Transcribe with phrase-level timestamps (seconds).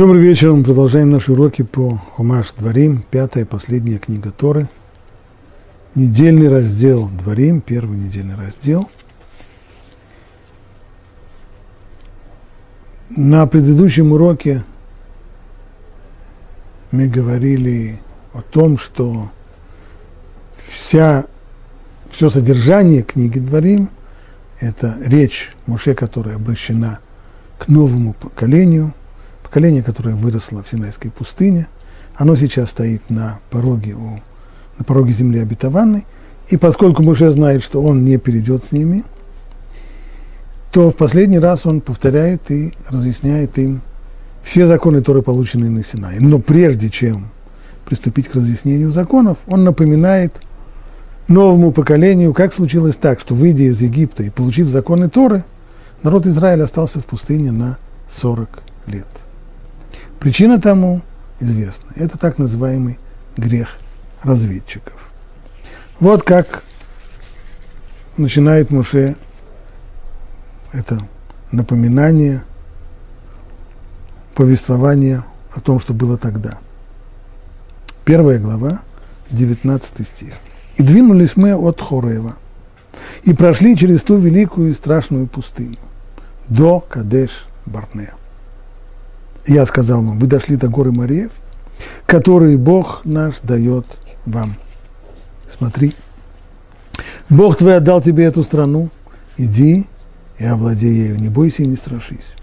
[0.00, 0.50] Добрый вечер.
[0.54, 4.66] Мы продолжаем наши уроки по Хумаш Дворим, пятая последняя книга Торы.
[5.94, 8.88] Недельный раздел Дворим, первый недельный раздел.
[13.10, 14.64] На предыдущем уроке
[16.92, 18.00] мы говорили
[18.32, 19.30] о том, что
[20.66, 21.26] вся,
[22.08, 23.90] все содержание книги Дворим–
[24.60, 27.00] это речь Муше, которая обращена
[27.58, 28.94] к новому поколению–
[29.50, 31.66] поколение, которое выросло в Синайской пустыне,
[32.14, 34.20] оно сейчас стоит на пороге, у,
[34.78, 36.06] на пороге земли обетованной,
[36.50, 39.02] и поскольку Муше знает, что он не перейдет с ними,
[40.70, 43.82] то в последний раз он повторяет и разъясняет им
[44.44, 46.20] все законы, которые получены на Синае.
[46.20, 47.26] Но прежде чем
[47.84, 50.32] приступить к разъяснению законов, он напоминает
[51.26, 55.42] новому поколению, как случилось так, что, выйдя из Египта и получив законы Торы,
[56.04, 57.78] народ Израиля остался в пустыне на
[58.12, 59.19] 40 лет.
[60.20, 61.00] Причина тому
[61.40, 61.90] известна.
[61.96, 62.98] Это так называемый
[63.38, 63.78] грех
[64.22, 64.92] разведчиков.
[65.98, 66.62] Вот как
[68.18, 69.16] начинает Муше
[70.72, 71.00] это
[71.50, 72.42] напоминание,
[74.34, 76.58] повествование о том, что было тогда.
[78.04, 78.82] Первая глава,
[79.30, 80.34] 19 стих.
[80.76, 82.36] «И двинулись мы от Хорева,
[83.24, 85.78] и прошли через ту великую и страшную пустыню,
[86.48, 88.19] до Кадеш-Барнеа.
[89.50, 91.32] Я сказал вам, вы дошли до горы Мариев,
[92.06, 93.84] которые Бог наш дает
[94.24, 94.54] вам.
[95.50, 95.96] Смотри,
[97.28, 98.90] Бог твой отдал тебе эту страну,
[99.36, 99.88] иди
[100.38, 102.36] и овладей ею, не бойся и не страшись.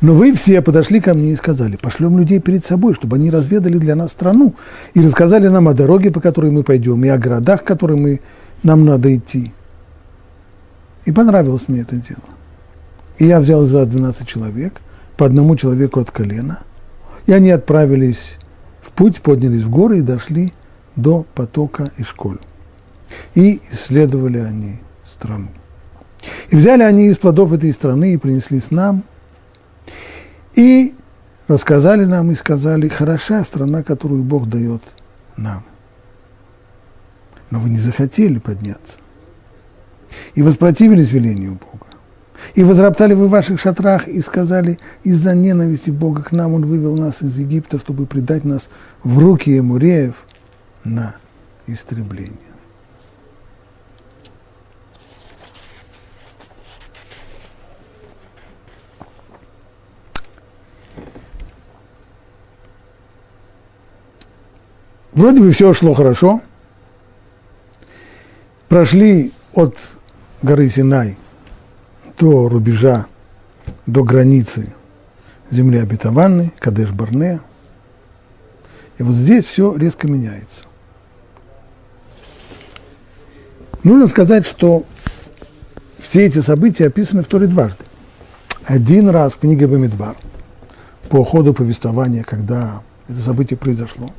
[0.00, 3.76] Но вы все подошли ко мне и сказали, пошлем людей перед собой, чтобы они разведали
[3.76, 4.54] для нас страну
[4.94, 8.20] и рассказали нам о дороге, по которой мы пойдем, и о городах, к которым мы,
[8.62, 9.52] нам надо идти.
[11.04, 12.22] И понравилось мне это дело.
[13.18, 14.80] И я взял из вас 12 человек,
[15.16, 16.60] по одному человеку от колена.
[17.26, 18.36] И они отправились
[18.82, 20.52] в путь, поднялись в горы и дошли
[20.94, 22.38] до потока Ишколь.
[23.34, 25.48] И исследовали они страну.
[26.50, 29.04] И взяли они из плодов этой страны и принесли с нам,
[30.54, 30.94] и
[31.48, 34.82] рассказали нам и сказали, хороша страна, которую Бог дает
[35.36, 35.64] нам.
[37.50, 38.98] Но вы не захотели подняться.
[40.34, 41.85] И воспротивились велению Бога.
[42.54, 46.96] И возроптали вы в ваших шатрах и сказали, из-за ненависти Бога к нам Он вывел
[46.96, 48.68] нас из Египта, чтобы предать нас
[49.02, 50.14] в руки Емуреев
[50.84, 51.16] на
[51.66, 52.36] истребление.
[65.12, 66.42] Вроде бы все шло хорошо.
[68.68, 69.78] Прошли от
[70.42, 71.16] горы Синай–
[72.18, 73.06] до рубежа,
[73.86, 74.68] до границы
[75.50, 77.40] земли обетованной, Кадеш-Барне.
[78.98, 80.62] И вот здесь все резко меняется.
[83.82, 84.84] Нужно сказать, что
[85.98, 87.84] все эти события описаны в Торе дважды.
[88.64, 90.16] Один раз в книге Бамидбар,
[91.08, 94.10] по ходу повествования, когда это событие произошло.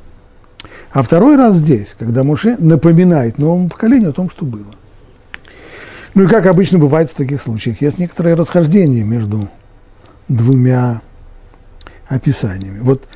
[0.90, 4.77] А второй раз здесь, когда Муше напоминает новому поколению о том, что было.
[6.18, 9.48] Ну и как обычно бывает в таких случаях, есть некоторое расхождение между
[10.26, 11.00] двумя
[12.08, 12.80] описаниями.
[12.80, 13.06] Вот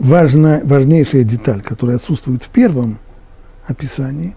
[0.00, 2.98] важна, важнейшая деталь, которая отсутствует в первом
[3.68, 4.34] описании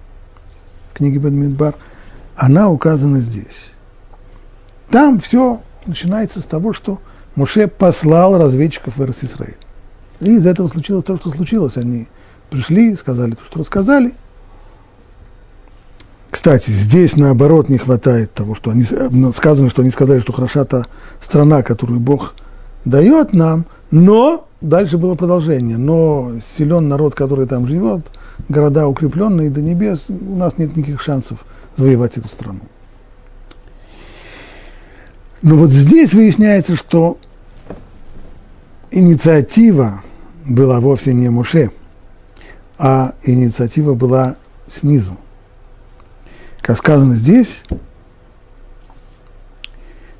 [0.93, 1.73] книги Бадмидбар,
[2.35, 3.71] она указана здесь.
[4.91, 7.01] Там все начинается с того, что
[7.33, 9.55] Муше послал разведчиков в Иерусалим.
[10.19, 11.77] И из этого случилось то, что случилось.
[11.77, 12.07] Они
[12.51, 14.13] пришли, сказали то, что рассказали,
[16.33, 20.65] кстати, здесь наоборот не хватает того, что они, ну, сказано, что они сказали, что хороша
[20.65, 20.87] та
[21.21, 22.33] страна, которую Бог
[22.85, 25.77] дает нам, но дальше было продолжение.
[25.77, 28.07] Но силен народ, который там живет,
[28.49, 31.37] города укрепленные до небес, у нас нет никаких шансов
[31.77, 32.61] завоевать эту страну.
[35.43, 37.19] Но вот здесь выясняется, что
[38.89, 40.01] инициатива
[40.45, 41.69] была вовсе не Муше,
[42.79, 44.35] а инициатива была
[44.67, 45.15] снизу
[46.63, 47.61] как сказано здесь,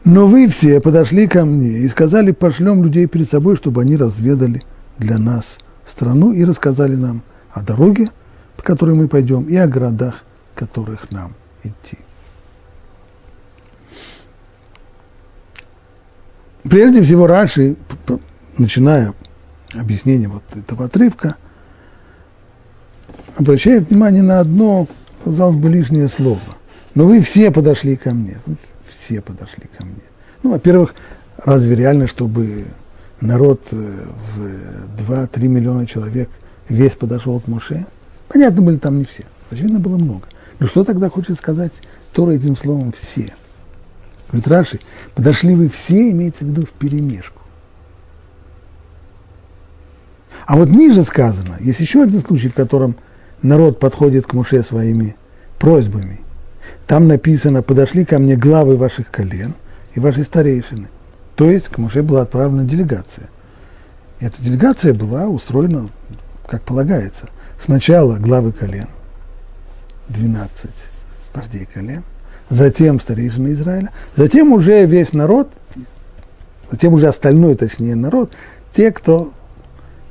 [0.03, 4.61] но вы все подошли ко мне и сказали, пошлем людей перед собой, чтобы они разведали
[4.97, 5.57] для нас
[5.87, 7.23] страну и рассказали нам
[7.53, 8.09] о дороге,
[8.57, 11.97] по которой мы пойдем, и о городах, которых нам идти.
[16.63, 17.77] Прежде всего, Раши,
[18.57, 19.13] начиная
[19.73, 21.37] объяснение вот этого отрывка,
[23.37, 24.87] обращает внимание на одно
[25.23, 26.39] казалось бы, лишнее слово.
[26.95, 28.37] Но вы все подошли ко мне.
[28.87, 30.03] Все подошли ко мне.
[30.43, 30.95] Ну, во-первых,
[31.37, 32.65] разве реально, чтобы
[33.21, 34.05] народ э,
[34.35, 36.29] в 2-3 миллиона человек
[36.69, 37.85] весь подошел к Моше.
[38.27, 39.23] Понятно, были там не все.
[39.49, 40.27] Очевидно, было много.
[40.59, 41.73] Но что тогда хочет сказать
[42.13, 43.33] Тора этим словом «все»?
[44.29, 44.79] Говорит Раши,
[45.13, 47.41] подошли вы все, имеется в виду в перемешку.
[50.45, 52.95] А вот ниже сказано, есть еще один случай, в котором
[53.43, 55.15] народ подходит к Муше своими
[55.59, 56.21] просьбами.
[56.87, 59.55] Там написано, подошли ко мне главы ваших колен
[59.93, 60.87] и ваши старейшины.
[61.35, 63.29] То есть к Муше была отправлена делегация.
[64.19, 65.89] И эта делегация была устроена,
[66.47, 67.29] как полагается.
[67.63, 68.87] Сначала главы колен,
[70.09, 70.69] 12
[71.33, 72.03] вождей колен,
[72.49, 75.49] затем старейшины Израиля, затем уже весь народ,
[76.69, 78.33] затем уже остальной, точнее, народ,
[78.73, 79.31] те, кто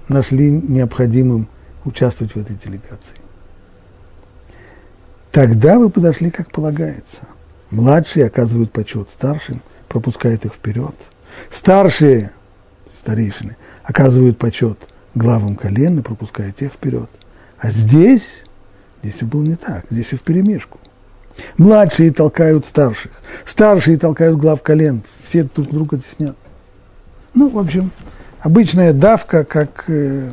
[0.08, 1.48] нашли необходимым
[1.84, 3.21] участвовать в этой делегации.
[5.32, 7.22] Тогда вы подошли, как полагается.
[7.70, 10.94] Младшие оказывают почет старшим, пропускают их вперед.
[11.50, 12.32] Старшие,
[12.94, 14.78] старейшины, оказывают почет
[15.14, 17.08] главам колен и пропускают тех вперед.
[17.58, 18.42] А здесь,
[19.02, 20.78] здесь все было не так, здесь все вперемешку.
[21.56, 23.12] Младшие толкают старших,
[23.46, 26.36] старшие толкают глав колен, все друг друга теснят.
[27.32, 27.90] Ну, в общем,
[28.40, 30.32] обычная давка, как, э,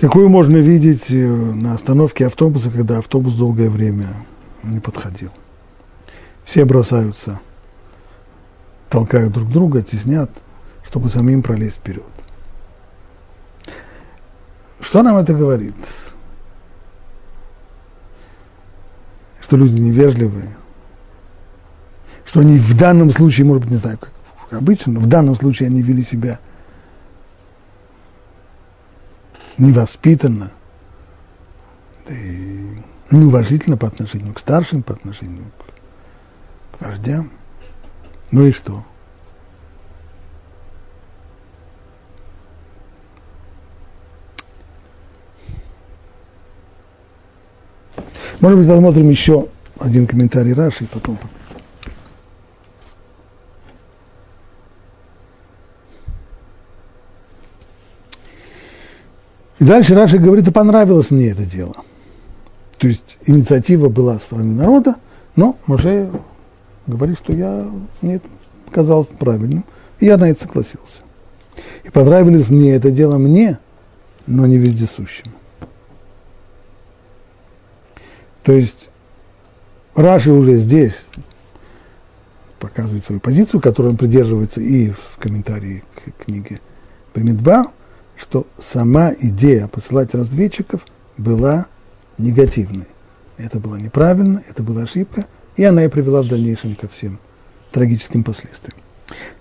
[0.00, 4.08] какую можно видеть э, на остановке автобуса, когда автобус долгое время
[4.62, 5.30] не подходил.
[6.44, 7.40] Все бросаются,
[8.88, 10.30] толкают друг друга, теснят,
[10.84, 12.04] чтобы самим пролезть вперед.
[14.80, 15.74] Что нам это говорит?
[19.40, 20.56] Что люди невежливые,
[22.24, 24.12] что они в данном случае, может быть, не знаю, как
[24.50, 26.40] обычно, но в данном случае они вели себя
[29.60, 30.50] невоспитанно,
[32.08, 32.66] да и
[33.10, 35.46] неуважительно по отношению к старшим, по отношению
[36.72, 37.30] к вождям.
[38.30, 38.84] Ну и что?
[48.40, 49.48] Может быть, посмотрим еще
[49.78, 51.18] один комментарий Раши, и потом
[59.60, 61.76] И дальше Раша говорит, и понравилось мне это дело.
[62.78, 64.96] То есть инициатива была со стороны народа,
[65.36, 66.10] но Моше
[66.86, 67.70] говорит, что я,
[68.00, 68.28] мне это
[68.64, 69.66] показалось правильным,
[69.98, 71.02] и я на это согласился.
[71.84, 73.58] И понравилось мне это дело мне,
[74.26, 75.30] но не вездесущим.
[78.42, 78.88] То есть
[79.94, 81.04] Раши уже здесь
[82.58, 86.60] показывает свою позицию, которую он придерживается и в комментарии к книге
[87.14, 87.66] Бамидбар,
[88.20, 90.82] что сама идея посылать разведчиков
[91.16, 91.66] была
[92.18, 92.86] негативной.
[93.38, 95.26] Это было неправильно, это была ошибка,
[95.56, 97.18] и она и привела в дальнейшем ко всем
[97.72, 98.76] трагическим последствиям.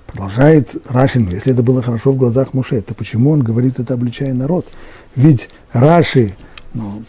[0.08, 4.34] Продолжает Рашин, если это было хорошо в глазах Муше, то почему он говорит это, обличая
[4.34, 4.66] народ?
[5.16, 6.36] Ведь Раши
[6.74, 7.04] ну,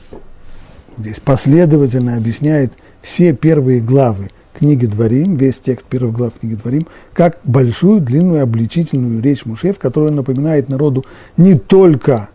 [0.98, 7.38] здесь последовательно объясняет все первые главы книги Дворим, весь текст первых глав книги Дворим, как
[7.44, 11.04] большую, длинную, обличительную речь Муше, в которой напоминает народу
[11.36, 12.28] не только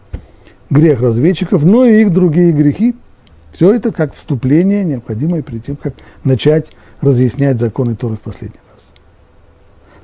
[0.69, 2.95] грех разведчиков, но и их другие грехи.
[3.53, 6.71] Все это как вступление, необходимое перед тем, как начать
[7.01, 8.83] разъяснять законы Торы в последний раз.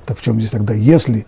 [0.06, 1.26] Так в чем здесь тогда, если,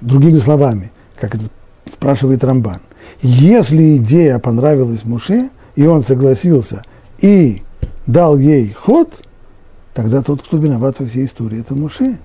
[0.00, 1.44] другими словами, как это
[1.90, 2.80] спрашивает Рамбан,
[3.22, 6.82] если идея понравилась Муше, и он согласился
[7.18, 7.62] и
[8.06, 9.10] дал ей ход–
[9.94, 12.18] тогда тот, кто виноват во всей истории, это Муше,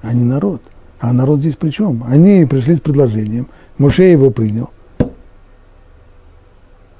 [0.00, 0.62] а не народ.
[0.98, 2.04] А народ здесь при чем?
[2.08, 4.70] Они пришли с предложением, Муше его принял.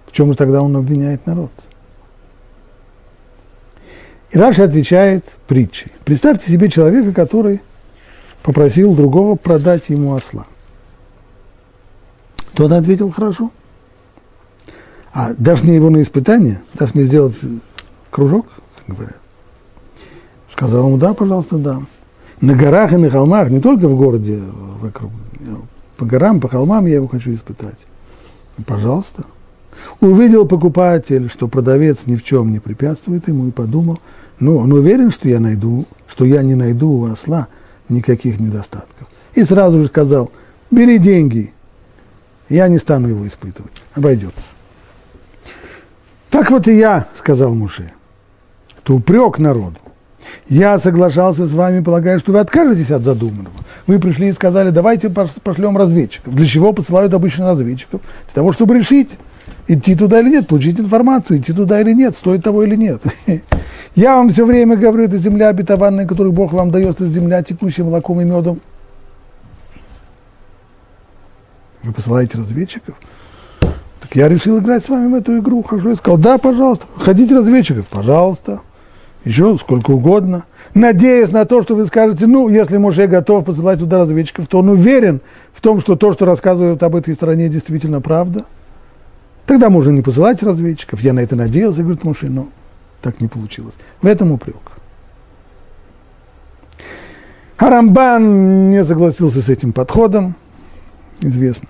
[0.07, 1.51] В чем же тогда он обвиняет народ?
[4.31, 5.93] И Раша отвечает притчей.
[6.05, 7.61] Представьте себе человека, который
[8.43, 10.47] попросил другого продать ему осла.
[12.55, 13.51] Тот ответил хорошо.
[15.13, 17.37] А дашь мне его на испытание, дашь мне сделать
[18.11, 18.47] кружок,
[18.87, 19.21] говорят.
[20.57, 21.83] Сказал ему, да, пожалуйста, да.
[22.41, 24.41] На горах и на холмах, не только в городе
[24.81, 25.13] вокруг,
[25.99, 27.79] по горам, по холмам я его хочу испытать.
[28.67, 29.25] Пожалуйста.
[30.01, 34.01] Увидел покупатель, что продавец ни в чем не препятствует ему, и подумал,
[34.41, 37.49] ну, он уверен, что я найду, что я не найду у осла
[37.91, 39.09] никаких недостатков.
[39.35, 40.31] И сразу же сказал,
[40.71, 41.53] бери деньги,
[42.49, 44.55] я не стану его испытывать, обойдется.
[46.31, 47.93] Так вот и я, сказал Муше,
[48.79, 49.77] это упрек народу.
[50.49, 53.55] Я соглашался с вами, полагая, что вы откажетесь от задуманного.
[53.87, 56.35] Вы пришли и сказали, давайте пошлем разведчиков.
[56.35, 58.01] Для чего посылают обычно разведчиков?
[58.27, 59.11] Для того, чтобы решить,
[59.69, 63.03] идти туда или нет, получить информацию, идти туда или нет, стоит того или нет.
[63.95, 67.85] Я вам все время говорю, это земля обетованная, которую Бог вам дает, это земля, текущая
[67.85, 68.61] молоком и медом.
[71.83, 72.97] Вы посылаете разведчиков?
[73.61, 75.63] Так я решил играть с вами в эту игру.
[75.63, 78.61] Хожу и сказал, да, пожалуйста, ходите разведчиков, пожалуйста.
[79.27, 80.45] Еще сколько угодно.
[80.73, 84.69] Надеясь на то, что вы скажете, ну, если Моше готов посылать туда разведчиков, то он
[84.69, 85.21] уверен
[85.53, 88.45] в том, что то, что рассказывают об этой стране, действительно правда.
[89.45, 91.01] Тогда можно не посылать разведчиков.
[91.01, 92.49] Я на это надеялся, говорит Моше, но
[93.03, 93.75] так не получилось.
[94.01, 94.63] В этом упрек.
[97.57, 100.37] Харамбан не согласился с этим подходом,
[101.21, 101.69] известно.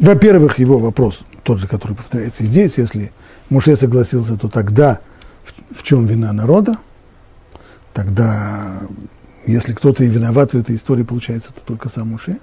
[0.00, 3.12] Во-первых, его вопрос тот же, который повторяется здесь, если
[3.50, 5.00] Муше согласился, то тогда
[5.44, 6.78] в, в чем вина народа?
[7.92, 8.80] Тогда,
[9.46, 12.38] если кто-то и виноват в этой истории, получается, то только сам Муше.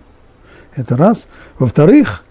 [0.76, 1.28] Это раз.
[1.58, 2.24] Во-вторых,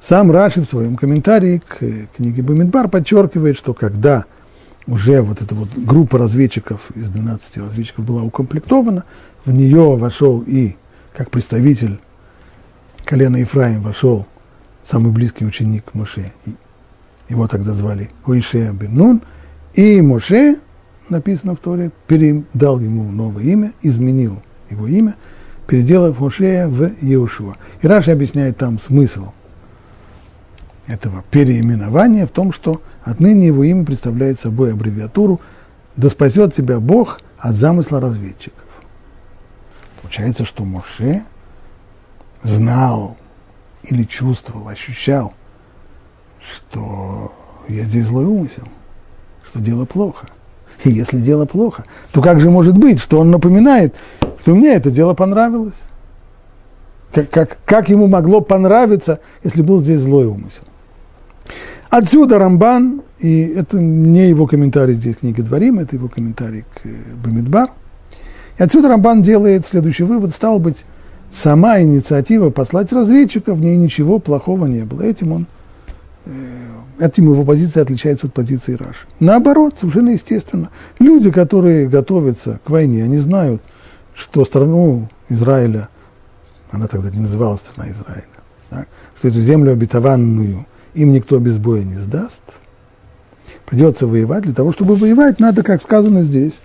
[0.00, 1.78] сам Раши в своем комментарии к
[2.16, 4.24] книге Бамидбар подчеркивает, что когда
[4.86, 9.04] уже вот эта вот группа разведчиков из 12 разведчиков была укомплектована,
[9.44, 10.76] в нее вошел и,
[11.14, 12.00] как представитель
[13.04, 14.26] колена Ефраим, вошел
[14.84, 16.32] самый близкий ученик Моше.
[17.30, 19.22] Его тогда звали Хуишея бен.
[19.72, 20.56] И Моше,
[21.08, 25.14] написано в Торе, передал ему новое имя, изменил его имя,
[25.68, 27.54] переделав Мошея в Иешуа.
[27.80, 29.32] И Раши объясняет там смысл
[30.88, 35.40] этого переименования в том, что отныне его имя представляет собой аббревиатуру
[35.94, 38.64] «Да спасет тебя Бог от замысла разведчиков».
[40.02, 41.22] Получается, что Моше
[42.42, 43.16] знал
[43.84, 45.34] или чувствовал, ощущал,
[46.40, 47.32] что
[47.68, 48.64] я здесь злой умысел,
[49.44, 50.28] что дело плохо.
[50.84, 53.94] И если дело плохо, то как же может быть, что он напоминает,
[54.40, 55.74] что мне это дело понравилось?
[57.12, 60.64] Как, как, как ему могло понравиться, если был здесь злой умысел?
[61.90, 66.94] Отсюда Рамбан, и это не его комментарий здесь книги Дворим, это его комментарий к э,
[67.22, 67.70] Бамидбар.
[68.58, 70.76] И отсюда Рамбан делает следующий вывод, стал быть,
[71.32, 75.02] сама инициатива послать разведчиков, в ней ничего плохого не было.
[75.02, 75.46] Этим он,
[76.98, 79.06] этим его позиция отличается от позиции Раши.
[79.20, 80.70] Наоборот, совершенно естественно.
[80.98, 83.62] Люди, которые готовятся к войне, они знают,
[84.14, 85.88] что страну Израиля,
[86.70, 88.24] она тогда не называлась страна Израиля,
[88.68, 92.42] так, что эту землю обетованную им никто без боя не сдаст.
[93.66, 94.42] Придется воевать.
[94.42, 96.60] Для того, чтобы воевать, надо, как сказано здесь,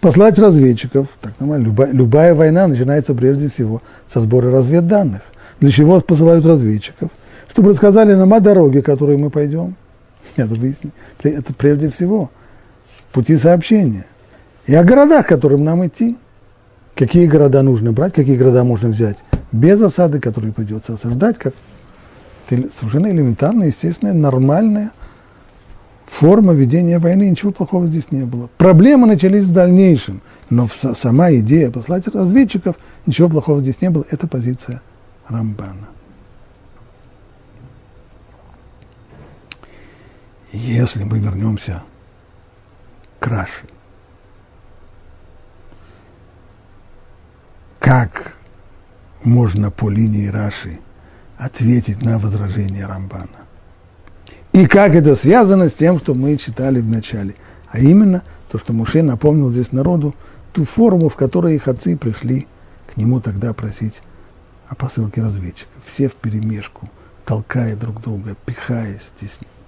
[0.00, 5.22] послать разведчиков, так нормально, любая, любая война начинается прежде всего со сбора разведданных.
[5.60, 7.10] Для чего посылают разведчиков?
[7.48, 9.74] Чтобы рассказали нам о дороге, которой мы пойдем.
[10.36, 10.56] Это,
[11.22, 12.30] это прежде всего
[13.12, 14.06] пути сообщения.
[14.66, 16.16] И о городах, которым нам идти.
[16.94, 19.16] Какие города нужно брать, какие города можно взять
[19.50, 21.54] без осады, которые придется осаждать, как
[22.48, 24.92] совершенно элементарная, естественная, нормальная–
[26.12, 28.50] форма ведения войны, ничего плохого здесь не было.
[28.58, 30.20] Проблемы начались в дальнейшем,
[30.50, 34.82] но сама идея послать разведчиков, ничего плохого здесь не было, это позиция
[35.28, 35.88] Рамбана.
[40.52, 41.82] Если мы вернемся
[43.18, 43.66] к Раши,
[47.78, 48.36] как
[49.24, 50.78] можно по линии Раши
[51.38, 53.46] ответить на возражение Рамбана?
[54.52, 57.34] И как это связано с тем, что мы читали в начале.
[57.70, 60.14] А именно, то, что Муше напомнил здесь народу,
[60.52, 62.46] ту форму, в которой их отцы пришли
[62.92, 64.02] к нему тогда просить
[64.68, 65.82] о посылке разведчиков.
[65.86, 66.90] Все в перемешку,
[67.24, 69.61] толкая друг друга, пихая, стесняя.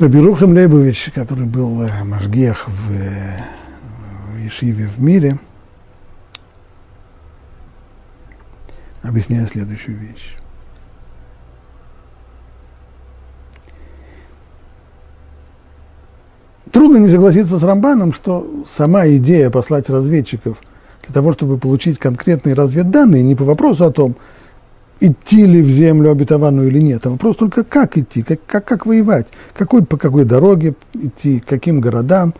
[0.00, 3.44] Рабирухам Лейбович, который был э, Машгех в, э,
[4.32, 5.38] в Ешиве в мире–
[9.02, 10.36] объясняя следующую вещь.
[16.70, 20.58] Трудно не согласиться с Рамбаном, что сама идея послать разведчиков
[21.04, 24.16] для того, чтобы получить конкретные разведданные, не по вопросу о том,
[25.00, 28.86] идти ли в землю обетованную или нет, а вопрос только как идти, как, как, как
[28.86, 32.34] воевать, какой, по какой дороге идти, каким городам,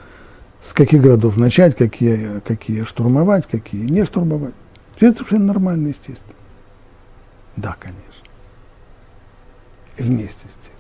[0.63, 4.55] с каких городов начать, какие, какие штурмовать, какие не штурмовать.
[4.97, 6.35] Все это совершенно нормально, естественно.
[7.57, 8.05] Да, конечно.
[9.97, 10.75] И вместе с тем.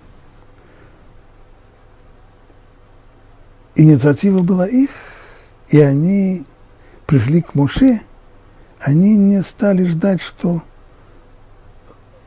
[3.74, 4.90] Инициатива была их,
[5.70, 6.44] и они
[7.06, 8.02] пришли к Моше,
[8.78, 10.62] они не стали ждать, что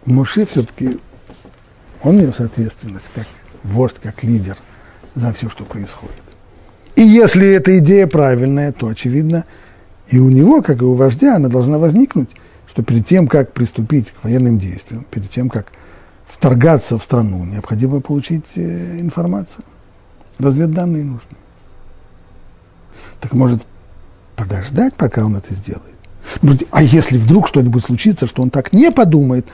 [0.05, 0.99] Моше все-таки,
[2.01, 3.25] он нес ответственность как
[3.63, 4.57] вождь, как лидер
[5.15, 6.15] за все, что происходит.
[6.95, 9.45] И если эта идея правильная, то, очевидно,
[10.07, 12.29] и у него, как и у вождя, она должна возникнуть
[12.73, 15.71] что перед тем, как приступить к военным действиям, перед тем, как
[16.25, 19.63] вторгаться в страну, необходимо получить э, информацию.
[20.39, 21.37] Разведданные нужны.
[23.21, 23.61] Так может
[24.35, 25.95] подождать, пока он это сделает?
[26.71, 29.45] А если вдруг что-нибудь случится, что он так не подумает,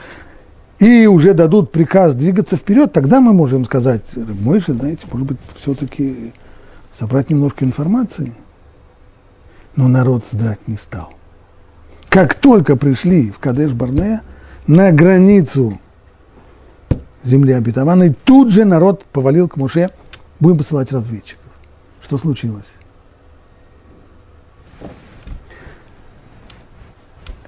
[0.80, 6.32] и уже дадут приказ двигаться вперед, тогда мы можем сказать, Мойша, знаете, может быть, все-таки
[6.90, 8.32] собрать немножко информации.
[9.76, 11.12] Но народ сдать не стал.
[12.08, 14.22] Как только пришли в Кадеш-Барнея,
[14.66, 15.78] на границу
[17.22, 19.90] земли обетованной, тут же народ повалил к Муше,
[20.40, 21.44] будем посылать разведчиков.
[22.02, 22.64] Что случилось?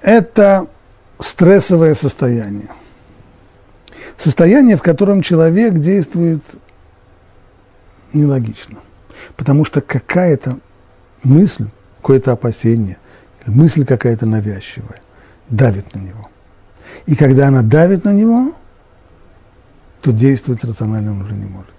[0.01, 0.67] Это
[1.19, 2.69] стрессовое состояние.
[4.17, 6.41] Состояние, в котором человек действует
[8.13, 8.79] нелогично.
[9.35, 10.59] Потому что какая-то
[11.23, 11.67] мысль,
[11.97, 12.97] какое-то опасение,
[13.45, 15.01] мысль какая-то навязчивая
[15.49, 16.29] давит на него.
[17.05, 18.53] И когда она давит на него,
[20.01, 21.73] то действовать рационально он уже не может.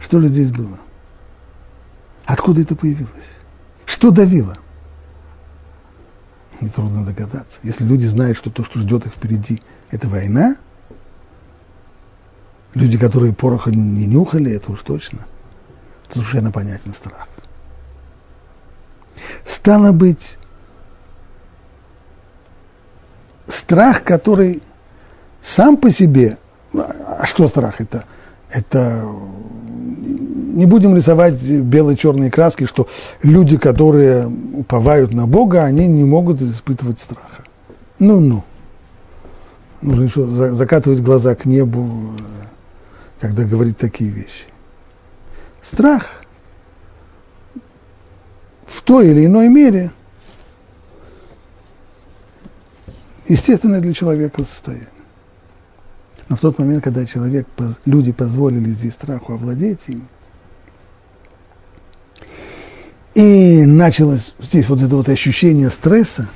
[0.00, 0.78] Что же здесь было?
[2.24, 3.10] Откуда это появилось?
[3.86, 4.56] Что давило?
[6.66, 7.58] Нетрудно догадаться.
[7.62, 10.56] Если люди знают, что то, что ждет их впереди, это война,
[12.74, 15.20] люди, которые пороха не нюхали, это уж точно,
[16.08, 17.28] то совершенно понятен страх.
[19.44, 20.38] Стало быть,
[23.46, 24.60] страх, который
[25.40, 26.36] сам по себе,
[26.74, 28.06] а что страх это?
[28.50, 29.08] Это
[30.56, 32.88] не будем рисовать бело-черные краски, что
[33.22, 37.44] люди, которые уповают на Бога, они не могут испытывать страха.
[37.98, 38.42] Ну-ну.
[39.82, 42.12] Нужно еще закатывать глаза к небу,
[43.20, 44.46] когда говорит такие вещи.
[45.60, 46.22] Страх
[48.66, 49.90] в той или иной мере
[53.28, 54.88] естественное для человека состояние.
[56.30, 57.46] Но в тот момент, когда человек,
[57.84, 60.06] люди позволили здесь страху овладеть ими,
[63.16, 66.28] и началось здесь вот это вот ощущение стресса,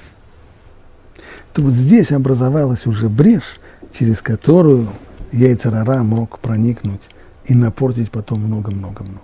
[1.53, 3.61] то вот здесь образовалась уже брешь,
[3.93, 4.89] через которую
[5.31, 7.11] яйцерара мог проникнуть
[7.45, 9.21] и напортить потом много-много-много.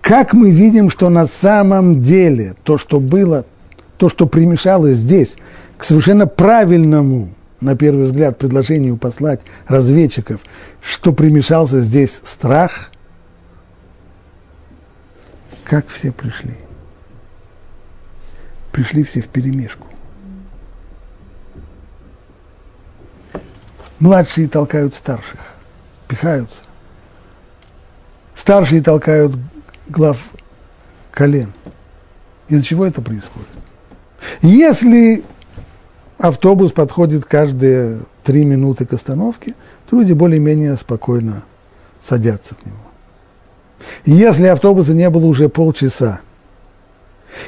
[0.00, 3.44] Как мы видим, что на самом деле то, что было,
[3.98, 5.36] то, что примешалось здесь
[5.76, 10.40] к совершенно правильному, на первый взгляд, предложению послать разведчиков,
[10.80, 12.92] что примешался здесь страх–
[15.64, 16.54] как все пришли?
[18.70, 19.86] Пришли все в перемешку.
[23.98, 25.40] Младшие толкают старших,
[26.08, 26.62] пихаются.
[28.34, 29.36] Старшие толкают
[29.86, 30.18] глав
[31.10, 31.52] колен.
[32.48, 33.48] Из-за чего это происходит?
[34.42, 35.24] Если
[36.18, 39.54] автобус подходит каждые три минуты к остановке,
[39.88, 41.44] то люди более-менее спокойно
[42.06, 42.83] садятся в него.
[44.04, 46.20] Если автобуса не было уже полчаса,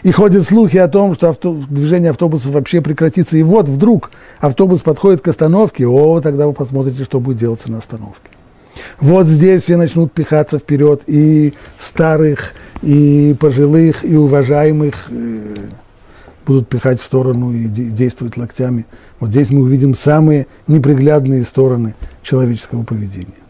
[0.03, 4.81] и ходят слухи о том, что авто, движение автобусов вообще прекратится, и вот вдруг автобус
[4.81, 8.31] подходит к остановке, о, тогда вы посмотрите, что будет делаться на остановке.
[9.01, 15.55] Вот здесь все начнут пихаться вперед, и старых, и пожилых, и уважаемых э,
[16.47, 18.87] будут пихать в сторону и действовать локтями.
[19.19, 23.46] Вот здесь мы увидим самые неприглядные стороны человеческого поведения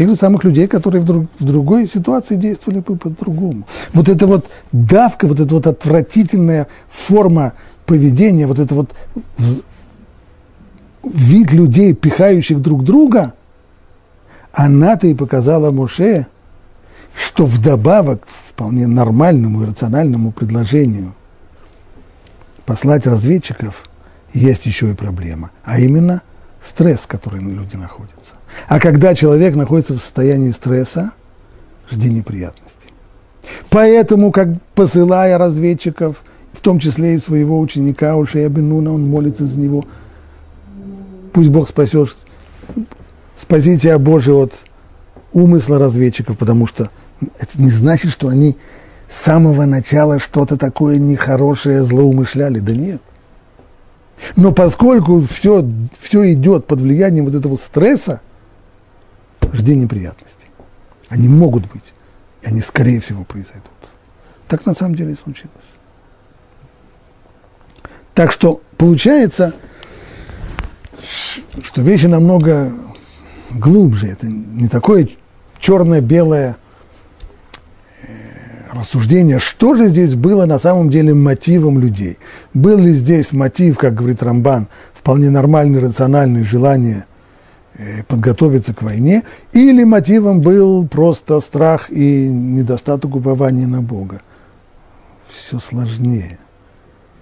[0.00, 3.66] тех же самых людей, которые в, друг, в другой ситуации действовали бы по-другому.
[3.92, 7.52] Вот эта вот давка, вот эта вот отвратительная форма
[7.84, 8.94] поведения, вот это вот
[11.04, 13.34] вид людей, пихающих друг друга,
[14.54, 16.26] она-то и показала Моше,
[17.14, 21.14] что вдобавок вполне нормальному и рациональному предложению
[22.64, 23.84] послать разведчиков
[24.32, 26.22] есть еще и проблема, а именно
[26.62, 28.39] стресс, в котором люди находятся.
[28.68, 31.12] А когда человек находится в состоянии стресса,
[31.90, 32.92] жди неприятностей.
[33.68, 39.58] Поэтому, как посылая разведчиков, в том числе и своего ученика Ушея Бенуна, он молится за
[39.58, 39.84] него,
[41.32, 42.16] пусть Бог спасет,
[43.36, 44.52] спасите о Боже от
[45.32, 46.90] умысла разведчиков, потому что
[47.38, 48.56] это не значит, что они
[49.08, 52.60] с самого начала что-то такое нехорошее злоумышляли.
[52.60, 53.00] Да нет.
[54.36, 55.64] Но поскольку все,
[55.98, 58.20] все идет под влиянием вот этого стресса,
[59.52, 60.48] жди неприятностей.
[61.08, 61.92] Они могут быть,
[62.42, 63.70] и они, скорее всего, произойдут.
[64.48, 65.74] Так на самом деле и случилось.
[68.14, 69.54] Так что получается,
[71.62, 72.72] что вещи намного
[73.50, 74.08] глубже.
[74.08, 75.08] Это не такое
[75.58, 76.56] черно-белое
[78.02, 78.06] э,
[78.72, 82.18] рассуждение, что же здесь было на самом деле мотивом людей.
[82.54, 87.06] Был ли здесь мотив, как говорит Рамбан, вполне нормальный, рациональное желание
[88.08, 94.22] подготовиться к войне, или мотивом был просто страх и недостаток упования на Бога.
[95.28, 96.38] Все сложнее.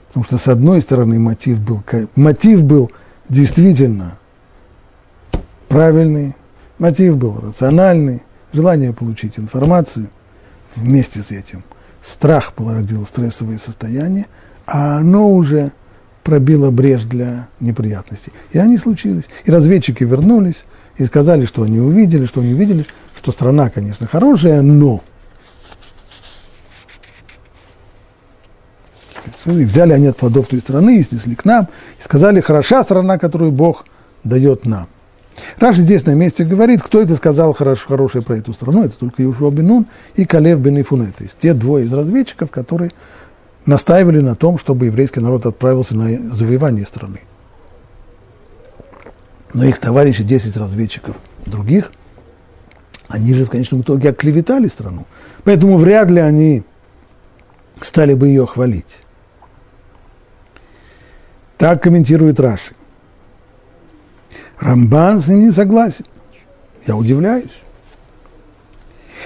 [0.08, 1.82] Потому что, с одной стороны, мотив был,
[2.16, 2.90] мотив был
[3.28, 4.18] действительно
[5.68, 6.34] правильный,
[6.78, 10.08] мотив был рациональный, желание получить информацию.
[10.74, 11.62] Вместе с этим
[12.02, 14.26] страх породил стрессовое состояние,
[14.66, 15.72] а оно уже
[16.28, 18.32] пробило брешь для неприятностей.
[18.52, 19.24] И они случились.
[19.46, 20.66] И разведчики вернулись
[20.98, 22.84] и сказали, что они увидели, что они увидели,
[23.16, 25.02] что страна, конечно, хорошая, но
[29.46, 33.18] И взяли они от плодов той страны и снесли к нам, и сказали, хороша страна,
[33.18, 33.86] которую Бог
[34.22, 34.88] дает нам.
[35.58, 39.22] Раши здесь на месте говорит, кто это сказал хорош, хорошее про эту страну, это только
[39.22, 42.90] Юшуа Бенун и Калев Бен Ифуне, то есть те двое из разведчиков, которые
[43.68, 47.20] настаивали на том, чтобы еврейский народ отправился на завоевание страны.
[49.52, 51.92] Но их товарищи, 10 разведчиков других,
[53.08, 55.06] они же в конечном итоге оклеветали страну.
[55.44, 56.62] Поэтому вряд ли они
[57.82, 59.00] стали бы ее хвалить.
[61.58, 62.74] Так комментирует Раши.
[64.58, 66.06] Рамбан с ним не согласен.
[66.86, 67.60] Я удивляюсь.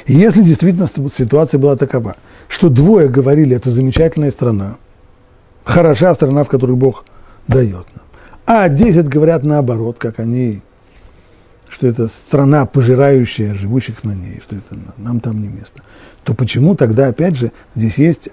[0.07, 2.17] И если действительно ситуация была такова,
[2.53, 4.77] что двое говорили, это замечательная страна,
[5.65, 7.07] хороша страна, в которую Бог
[7.49, 8.05] дает нам,
[8.45, 10.61] а десять говорят наоборот, как они,
[11.71, 15.83] что это страна, пожирающая живущих на ней, что это нам там не место,
[16.25, 18.29] то почему тогда, опять же, здесь есть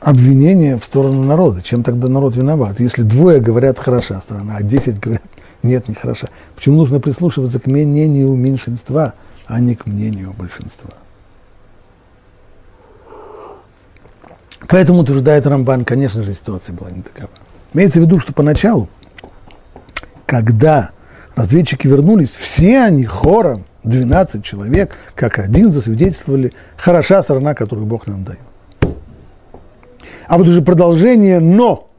[0.00, 1.62] обвинение в сторону народа.
[1.62, 2.80] Чем тогда народ виноват?
[2.80, 5.22] Если двое говорят хороша страна, а десять говорят
[5.62, 6.28] нет, не хороша.
[6.56, 9.14] Почему нужно прислушиваться к мнению меньшинства,
[9.46, 10.90] а не к мнению большинства?
[14.68, 17.30] Поэтому утверждает Рамбан, конечно же, ситуация была не такова.
[17.72, 18.88] Имеется в виду, что поначалу,
[20.26, 20.90] когда
[21.34, 28.24] разведчики вернулись, все они хором, 12 человек, как один, засвидетельствовали, хороша сторона, которую Бог нам
[28.24, 28.40] дает.
[30.26, 31.90] А вот уже продолжение «но».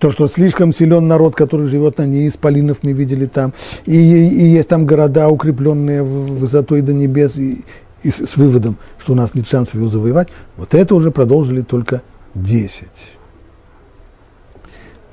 [0.00, 3.52] То, что слишком силен народ, который живет на ней, исполинов мы видели там,
[3.84, 7.64] и, и есть там города, укрепленные высотой до небес, и,
[8.02, 11.62] и с, с выводом, что у нас нет шансов его завоевать, вот это уже продолжили
[11.62, 12.02] только
[12.34, 12.86] 10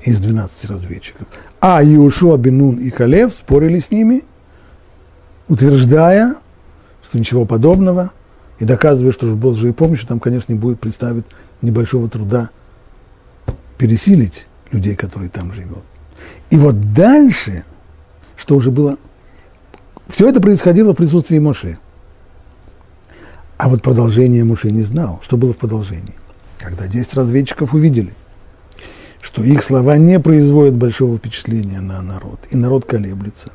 [0.02, 1.26] из 12 разведчиков.
[1.60, 4.22] А Иушуа, Бенун и Калев спорили с ними,
[5.48, 6.36] утверждая,
[7.02, 8.12] что ничего подобного,
[8.58, 11.26] и доказывая, что с Божьей помощью там, конечно, не будет представить
[11.60, 12.50] небольшого труда
[13.78, 15.84] пересилить людей, которые там живут.
[16.50, 17.64] И вот дальше,
[18.36, 18.96] что уже было,
[20.08, 21.78] все это происходило в присутствии Моше.
[23.58, 26.14] А вот продолжение Моше не знал, что было в продолжении.
[26.58, 28.12] Когда 10 разведчиков увидели,
[29.20, 33.50] что их слова не производят большого впечатления на народ, и народ колеблется,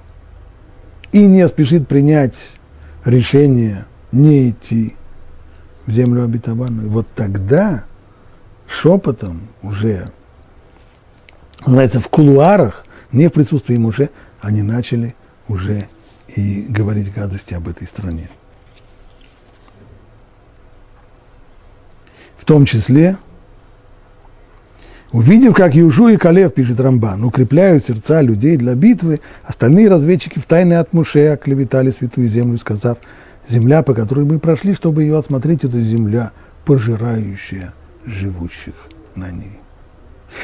[1.12, 2.36] и не спешит принять
[3.06, 4.96] решение не идти
[5.86, 7.86] в землю обетованную, вот тогда
[8.68, 10.12] шепотом уже,
[11.66, 14.10] называется, в кулуарах, не в присутствии Муше,
[14.40, 15.16] они начали
[15.48, 15.88] уже
[16.36, 18.30] и говорить гадости об этой стране.
[22.42, 23.18] В том числе,
[25.12, 30.46] увидев, как Южу и Калев, пишет Рамбан, укрепляют сердца людей для битвы, остальные разведчики в
[30.46, 32.98] тайне от Муше оклеветали святую землю, сказав,
[33.48, 36.32] земля, по которой мы прошли, чтобы ее осмотреть, это земля,
[36.66, 37.76] пожирающая
[38.08, 38.74] живущих
[39.14, 39.60] на ней.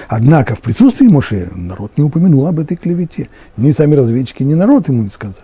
[0.08, 3.28] Однако в присутствии Моше народ не упомянул об этой клевете.
[3.58, 5.42] Ни сами разведчики, ни народ ему не сказали.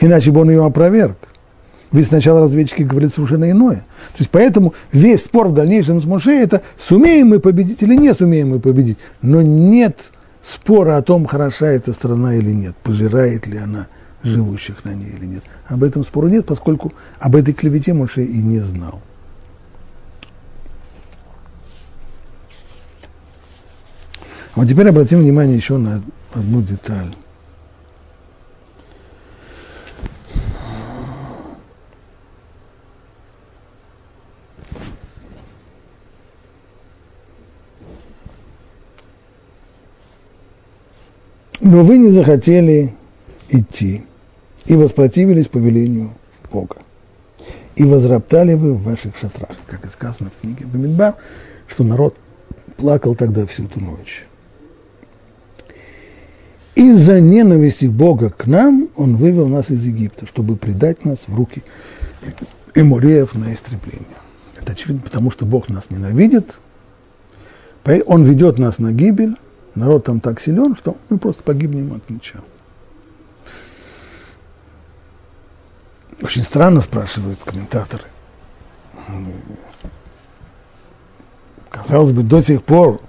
[0.00, 1.27] Иначе бы он ее опроверг.
[1.90, 3.76] Ведь сначала разведчики говорили совершенно иное.
[4.12, 8.12] То есть поэтому весь спор в дальнейшем с Моше– это сумеем мы победить или не
[8.12, 8.98] сумеем мы победить.
[9.22, 10.10] Но нет
[10.42, 13.86] спора о том, хороша эта страна или нет, пожирает ли она
[14.22, 15.42] живущих на ней или нет.
[15.66, 19.00] Об этом спора нет, поскольку об этой клевете Моше и не знал.
[24.54, 26.02] Вот теперь обратим внимание еще на
[26.34, 27.14] одну деталь.
[41.60, 42.94] Но вы не захотели
[43.48, 44.04] идти
[44.66, 46.12] и воспротивились повелению
[46.52, 46.76] Бога.
[47.74, 51.16] И возроптали вы в ваших шатрах, как и сказано в книге Бамидбар,
[51.66, 52.16] что народ
[52.76, 54.24] плакал тогда всю эту ночь.
[56.74, 61.64] Из-за ненависти Бога к нам Он вывел нас из Египта, чтобы предать нас в руки
[62.74, 64.06] эмуреев на истребление.
[64.60, 66.60] Это очевидно, потому что Бог нас ненавидит,
[68.06, 69.36] Он ведет нас на гибель,
[69.78, 72.40] Народ там так силен, что мы просто погибнем от меча.
[76.20, 78.02] Очень странно спрашивают комментаторы.
[81.70, 83.00] Казалось бы, до сих пор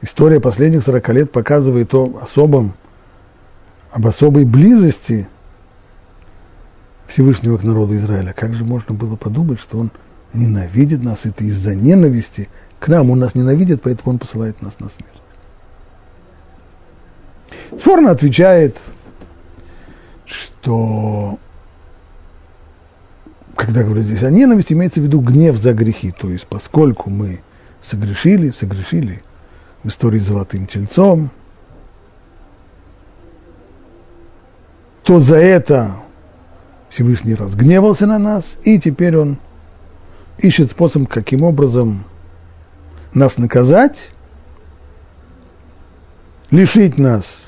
[0.00, 2.74] история последних 40 лет показывает о особом,
[3.90, 5.26] об особой близости
[7.08, 8.32] Всевышнего к народу Израиля.
[8.32, 9.90] Как же можно было подумать, что он
[10.34, 13.10] ненавидит нас, это из-за ненависти к нам.
[13.10, 15.21] Он нас ненавидит, поэтому он посылает нас на смерть.
[17.78, 18.76] Сфорно отвечает,
[20.26, 21.38] что
[23.56, 26.10] когда говорят здесь о ненависти, имеется в виду гнев за грехи.
[26.10, 27.42] То есть, поскольку мы
[27.80, 29.22] согрешили, согрешили
[29.82, 31.30] в истории с золотым тельцом,
[35.04, 35.96] то за это
[36.90, 39.38] Всевышний разгневался на нас, и теперь он
[40.38, 42.04] ищет способ, каким образом
[43.14, 44.10] нас наказать,
[46.50, 47.41] лишить нас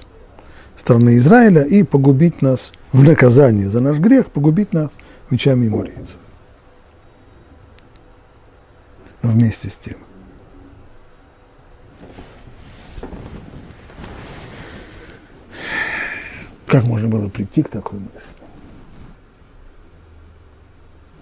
[0.84, 4.90] страны Израиля и погубить нас в наказание за наш грех, погубить нас
[5.30, 6.18] мечами морейцев.
[9.22, 9.96] Но вместе с тем.
[16.66, 18.34] Как можно было прийти к такой мысли?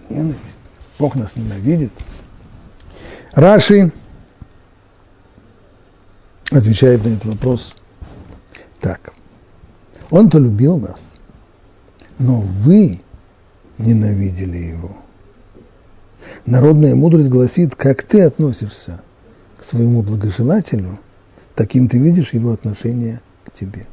[0.09, 0.57] Ненависть.
[0.99, 1.93] Бог нас ненавидит.
[3.31, 3.93] Раши
[6.51, 7.73] отвечает на этот вопрос
[8.81, 9.13] так.
[10.13, 10.99] Он-то любил нас,
[12.19, 13.01] но вы
[13.79, 14.95] ненавидели его.
[16.45, 19.01] Народная мудрость гласит, как ты относишься
[19.57, 20.99] к своему благожелателю,
[21.55, 23.87] таким ты видишь его отношение к тебе.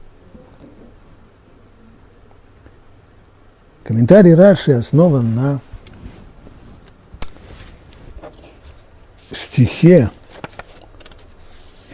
[3.82, 5.60] Комментарий Раши основан на
[9.32, 10.10] стихе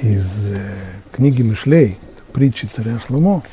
[0.02, 0.74] из э,
[1.12, 2.00] книги Мишлей,
[2.32, 3.44] притчи царя Шломо,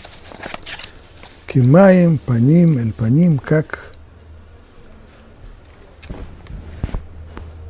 [1.54, 3.94] Кимаем, паним, эль паним, как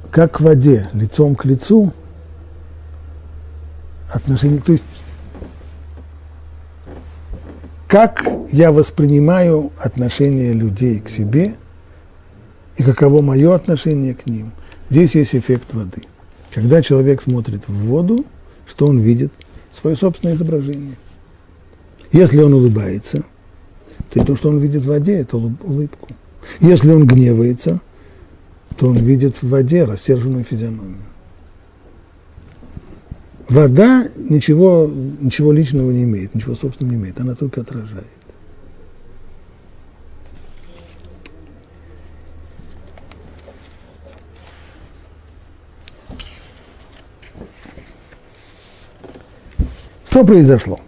[0.10, 1.92] как к воде, лицом к лицу,
[4.10, 4.86] отношение, то есть
[7.90, 11.56] как я воспринимаю отношение людей к себе
[12.78, 14.54] и каково мое отношение к ним.
[14.90, 16.04] Здесь есть эффект воды.
[16.54, 18.26] Когда человек смотрит в воду,
[18.66, 19.34] что он видит?
[19.74, 20.96] Свое собственное изображение.
[22.14, 23.26] Если он улыбается,
[24.14, 26.10] то то, что он видит в воде, это улыбку.
[26.60, 27.82] Если он гневается–
[28.78, 30.98] то он видит в воде рассерженную физиономию.
[33.50, 38.08] Вода ничего, ничего личного не имеет, ничего собственного не имеет, она только отражает.
[50.10, 50.80] Что произошло?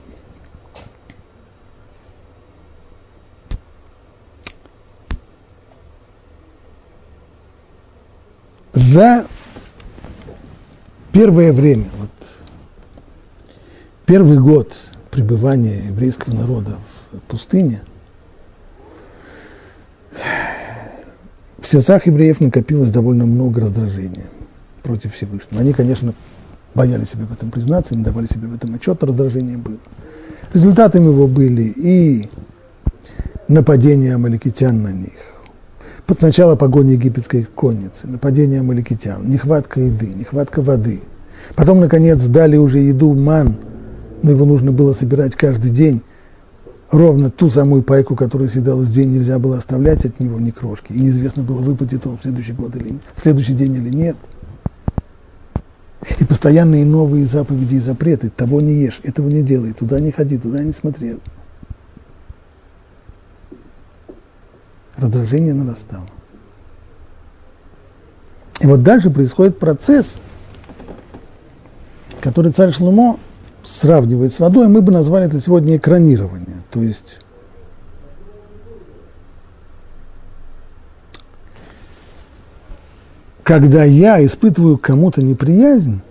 [8.96, 9.26] за
[11.16, 12.10] первое время, вот,
[14.06, 14.76] первый год
[15.12, 16.76] пребывания еврейского народа
[17.14, 17.82] в пустыне,
[21.58, 24.26] в сердцах евреев накопилось довольно много раздражения
[24.84, 25.62] против Всевышнего.
[25.62, 26.14] Они, конечно,
[26.74, 29.78] боялись себе в этом признаться, не давали себе в этом отчет, раздражение было.
[30.54, 32.30] Результатом его были и
[33.48, 35.14] нападение амаликитян на них,
[36.08, 41.02] Сначала погоня египетской конницы, нападение амаликитян, нехватка еды, нехватка воды.
[41.56, 43.58] Потом, наконец, дали уже еду ман,
[44.22, 46.02] но его нужно было собирать каждый день.
[46.92, 50.94] Ровно ту самую пайку, которая съедалась день, нельзя было оставлять от него ни крошки.
[50.94, 54.16] И неизвестно было, выпадет он в следующий год или в следующий день или нет.
[56.20, 58.30] И постоянные новые заповеди и запреты.
[58.30, 61.18] Того не ешь, этого не делай, туда не ходи, туда не смотри.
[64.98, 66.08] Раздражение нарастало.
[68.62, 70.18] И вот дальше происходит процесс,
[72.22, 73.20] который царь Шлумо
[73.64, 76.58] сравнивает с водой, мы бы назвали это сегодня экранирование.
[76.72, 77.20] То есть
[83.44, 86.02] когда я испытываю кому-то неприязнь,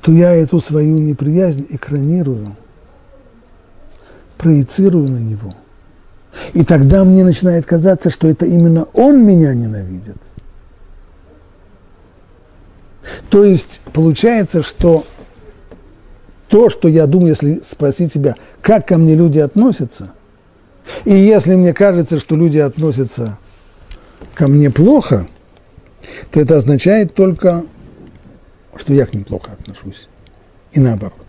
[0.00, 2.56] то я эту свою неприязнь экранирую,
[4.38, 5.52] проецирую на него–
[6.52, 10.16] и тогда мне начинает казаться, что это именно он меня ненавидит.
[13.28, 15.04] То есть получается, что
[16.48, 20.12] то, что я думаю, если спросить себя, как ко мне люди относятся,
[21.04, 23.38] и если мне кажется, что люди относятся
[24.34, 25.28] ко мне плохо,
[26.30, 27.64] то это означает только,
[28.76, 30.08] что я к ним плохо отношусь.
[30.72, 31.19] И наоборот.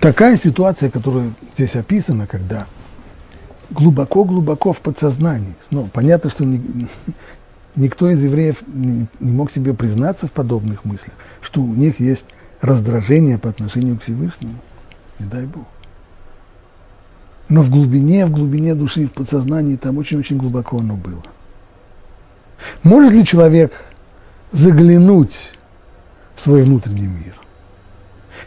[0.00, 2.66] Такая ситуация, которая здесь описана, когда
[3.70, 6.88] глубоко-глубоко в подсознании, ну, понятно, что ни,
[7.76, 12.26] никто из евреев не, не мог себе признаться в подобных мыслях, что у них есть
[12.60, 14.54] раздражение по отношению к Всевышнему,
[15.18, 15.66] не дай Бог.
[17.48, 21.22] Но в глубине, в глубине души, в подсознании там очень-очень глубоко оно было.
[22.82, 23.72] Может ли человек
[24.52, 25.50] заглянуть
[26.36, 27.34] в свой внутренний мир?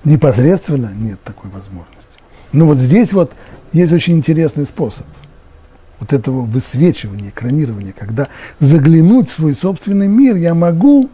[0.06, 2.08] Непосредственно нет такой возможности.
[2.52, 3.34] Но вот здесь вот
[3.74, 5.06] есть очень интересный способ
[6.00, 8.28] вот этого высвечивания, экранирования, когда
[8.60, 11.10] заглянуть в свой собственный мир я могу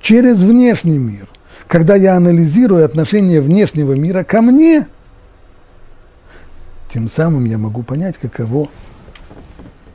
[0.00, 1.28] через внешний мир.
[1.68, 4.86] Когда я анализирую отношение внешнего мира ко мне,
[6.92, 8.68] тем самым я могу понять, каково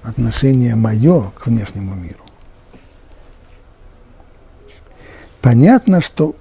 [0.04, 2.20] отношение мое к внешнему миру.
[5.42, 6.36] Понятно, что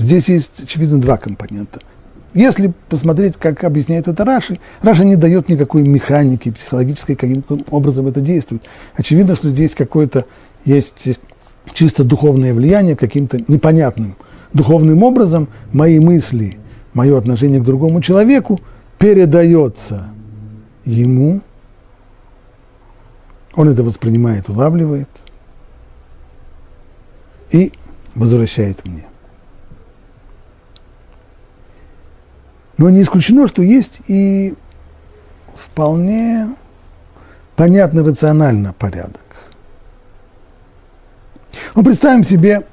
[0.00, 1.80] здесь есть, очевидно, два компонента.
[2.32, 8.20] Если посмотреть, как объясняет это Раши, Раши не дает никакой механики психологической, каким образом это
[8.20, 8.62] действует.
[8.94, 10.26] Очевидно, что здесь какое-то
[10.64, 11.20] есть, есть
[11.74, 14.16] чисто духовное влияние, каким-то непонятным
[14.52, 16.58] духовным образом мои мысли,
[16.92, 18.60] мое отношение к другому человеку
[18.98, 20.10] передается
[20.84, 21.40] ему,
[23.54, 25.08] он это воспринимает, улавливает
[27.50, 27.72] и
[28.14, 29.09] возвращает мне.
[32.80, 34.54] Но не исключено, что есть и
[35.54, 36.48] вполне
[37.54, 39.20] понятный рационально порядок.
[41.74, 42.66] Ну, представим себе,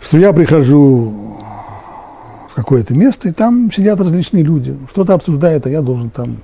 [0.00, 1.40] что я прихожу
[2.50, 6.36] в какое-то место, и там сидят различные люди, что-то обсуждают, а я должен там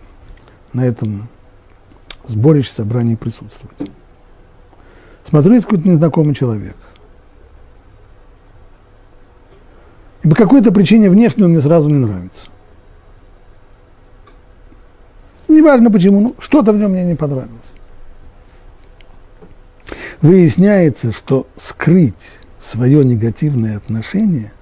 [0.73, 1.29] на этом
[2.27, 3.93] сборище, собрании присутствовать.
[5.23, 6.75] Смотрю, есть какой-то незнакомый человек–
[10.20, 12.47] И по какой-то причине внешне он мне сразу не нравится.
[15.49, 17.51] Неважно почему, но что-то в нем мне не понравилось.
[20.23, 24.53] Выясняется, что скрыть свое негативное отношение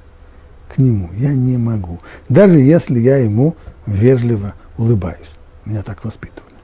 [0.75, 2.01] к нему я не могу,
[2.31, 3.55] даже если я ему
[3.85, 5.33] вежливо улыбаюсь.
[5.67, 6.55] Меня так воспитывали.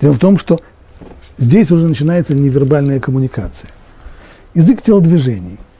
[0.00, 0.60] Дело в том, что
[1.38, 3.70] здесь уже начинается невербальная коммуникация.
[4.54, 5.58] Язык телодвижений–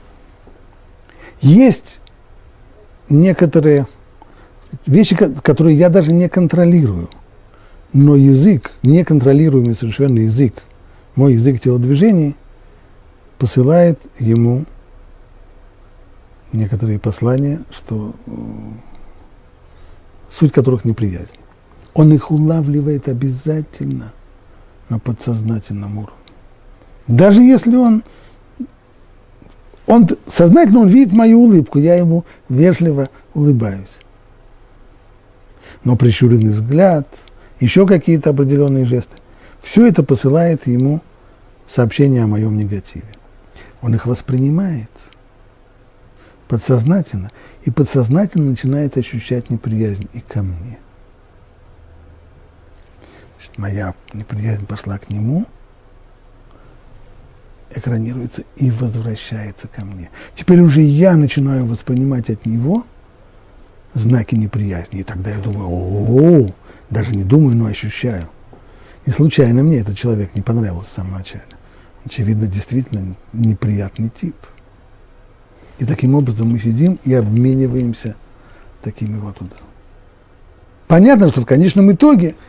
[1.41, 2.00] есть
[3.11, 3.87] некоторые
[4.85, 7.09] вещи, которые я даже не контролирую.
[7.93, 10.63] Но язык, неконтролируемый совершенно язык,
[11.15, 12.35] мой язык телодвижений,
[13.37, 14.65] посылает ему
[16.53, 18.31] некоторые послания, что э,
[20.29, 21.37] суть которых неприязнь.
[21.93, 24.13] Он их улавливает обязательно
[24.87, 26.15] на подсознательном уровне.
[27.07, 28.03] Даже если он
[29.87, 33.99] он сознательно он видит мою улыбку, я ему вежливо улыбаюсь.
[35.83, 37.07] Но прищуренный взгляд,
[37.59, 39.17] еще какие-то определенные жесты,
[39.61, 41.01] все это посылает ему
[41.67, 43.05] сообщение о моем негативе.
[43.81, 44.89] Он их воспринимает
[46.47, 47.31] подсознательно,
[47.63, 50.79] и подсознательно начинает ощущать неприязнь и ко мне.
[53.37, 55.45] Значит, моя неприязнь пошла к нему–
[57.75, 60.09] экранируется и возвращается ко мне.
[60.35, 62.85] Теперь уже я начинаю воспринимать от него
[63.93, 64.99] знаки неприязни.
[64.99, 66.51] И тогда я думаю, о,
[66.89, 68.29] даже не думаю, но ощущаю.
[69.05, 71.43] Не случайно мне этот человек не понравился в самом начале.
[72.05, 74.35] Очевидно, действительно неприятный тип.
[75.79, 78.15] И таким образом мы сидим и обмениваемся
[78.83, 79.67] такими вот ударами.
[80.87, 82.35] Понятно, что в конечном итоге–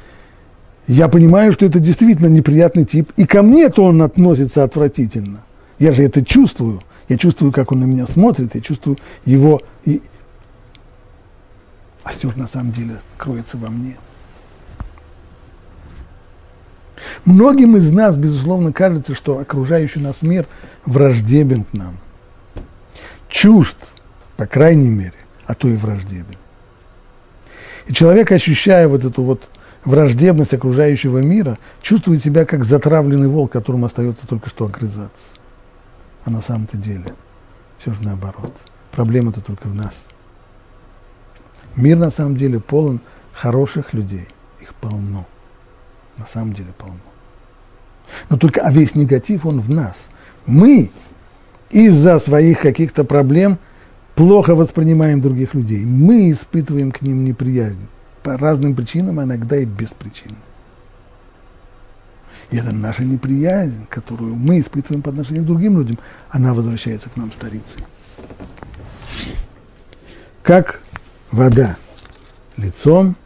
[0.87, 5.43] я понимаю, что это действительно неприятный тип, и ко мне-то он относится отвратительно.
[5.79, 6.83] Я же это чувствую.
[7.09, 9.61] Я чувствую, как он на меня смотрит, я чувствую его...
[9.85, 10.03] И...
[12.05, 13.97] А же на самом деле кроется во мне.
[17.25, 20.47] Многим из нас, безусловно, кажется, что окружающий нас мир
[20.85, 21.99] враждебен к нам.
[23.29, 23.77] Чужд,
[24.37, 25.15] по крайней мере,
[25.47, 26.37] а то и враждебен.
[27.87, 29.51] И человек, ощущая вот эту вот
[29.85, 35.37] враждебность окружающего мира, чувствует себя как затравленный волк, которому остается только что огрызаться.
[36.25, 37.15] А на самом-то деле
[37.79, 38.55] все же наоборот.
[38.93, 40.05] Проблема-то только в нас.
[41.75, 43.01] Мир на самом деле полон
[43.33, 44.29] хороших людей.
[44.61, 45.27] Их полно.
[46.17, 47.01] На самом деле полно.
[48.29, 49.97] Но только а весь негатив, он в нас.
[50.47, 50.91] Мы
[51.71, 53.59] из-за своих каких-то проблем
[54.15, 55.85] плохо воспринимаем других людей.
[55.87, 57.89] Мы испытываем к ним неприязнь
[58.23, 60.37] по разным причинам, а иногда и без причин.
[62.51, 65.99] И это наша неприязнь, которую мы испытываем по отношению к другим людям,
[66.31, 67.85] она возвращается к нам старицей.
[70.43, 70.83] как
[71.31, 71.77] вода
[72.57, 73.17] лицом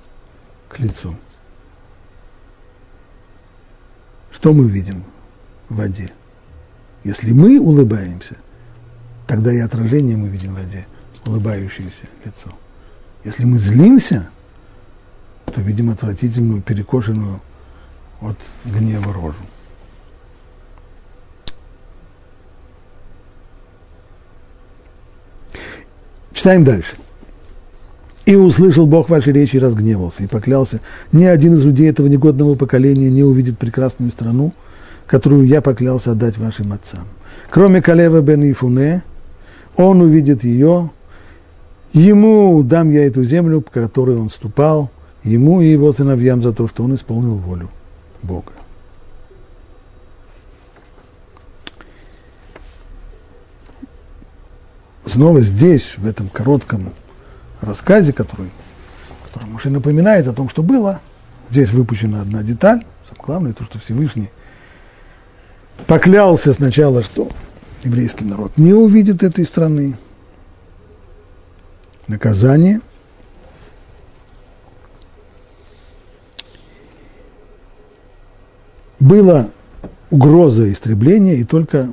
[0.69, 1.17] к лицу.
[4.31, 5.05] Что мы видим
[5.69, 6.13] в воде?
[7.05, 8.37] Если мы улыбаемся,
[9.27, 10.87] тогда и отражение мы видим в воде,
[11.25, 12.51] улыбающееся лицо.
[13.25, 14.29] Если мы злимся,
[15.47, 17.41] то видим отвратительную, перекошенную
[18.21, 19.43] от гнева рожу.
[26.33, 26.97] Читаем дальше.
[28.27, 30.81] «И услышал Бог ваши речи и разгневался, и поклялся,
[31.13, 34.53] ни один из людей этого негодного поколения не увидит прекрасную страну,
[35.07, 37.07] которую я поклялся отдать вашим отцам.
[37.51, 39.03] Кроме Калева бен Ифуне,
[39.77, 40.91] он увидит ее,
[41.93, 44.91] ему дам я эту землю, по которой он ступал,
[45.27, 47.71] ему и его сыновьям за то, что он исполнил волю
[48.23, 48.53] Бога.
[55.05, 56.93] Снова здесь, в этом коротком
[57.61, 58.51] рассказе, который,
[59.25, 61.01] который Моше напоминает о том, что было,
[61.51, 64.31] здесь выпущена одна деталь, самое главное, то, что Всевышний
[65.87, 67.31] поклялся сначала, что
[67.85, 69.97] еврейский народ не увидит этой страны.
[72.09, 72.81] Наказание.
[78.99, 79.51] Была
[80.11, 81.93] угроза истребления, и только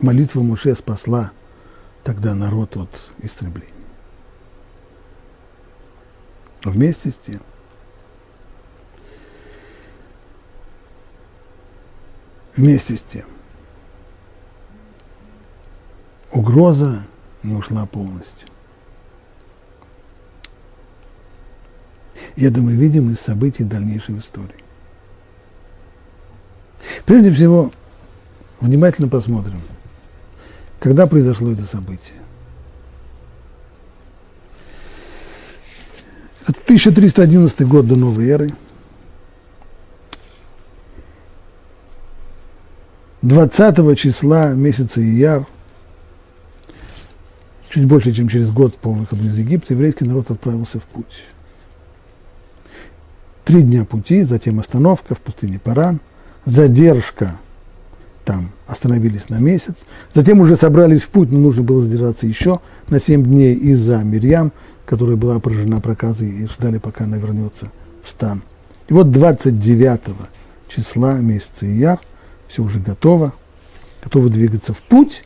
[0.00, 1.32] молитва Муше спасла
[2.02, 3.72] тогда народ от истребления.
[6.64, 7.40] Вместе с тем,
[12.56, 13.26] вместе с тем,
[16.32, 17.04] угроза
[17.42, 18.48] не ушла полностью.
[22.36, 24.63] И это мы видим из событий дальнейшей истории.
[27.04, 27.72] Прежде всего,
[28.60, 29.62] внимательно посмотрим,
[30.80, 32.14] когда произошло это событие.
[36.46, 38.54] Это 1311 год до новой эры.
[43.22, 45.46] 20 числа месяца Ияр,
[47.70, 51.24] чуть больше, чем через год по выходу из Египта, еврейский народ отправился в путь.
[53.46, 56.00] Три дня пути, затем остановка в пустыне Паран,
[56.44, 57.38] задержка.
[58.24, 59.74] Там остановились на месяц,
[60.14, 64.52] затем уже собрались в путь, но нужно было задержаться еще на семь дней из-за Мирьям,
[64.86, 67.70] которая была поражена проказой, и ждали, пока она вернется
[68.02, 68.42] в стан.
[68.88, 70.16] И вот 29
[70.68, 72.00] числа месяца Ияр,
[72.48, 73.34] все уже готово,
[74.02, 75.24] готовы двигаться в путь,